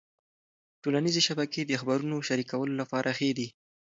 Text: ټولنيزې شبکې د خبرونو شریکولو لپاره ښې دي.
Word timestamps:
ټولنيزې 0.81 1.21
شبکې 1.27 1.61
د 1.65 1.71
خبرونو 1.81 2.15
شریکولو 2.27 2.73
لپاره 2.81 3.09
ښې 3.17 3.29
دي. 3.37 3.47